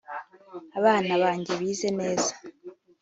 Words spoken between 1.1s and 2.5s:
banjye bize neza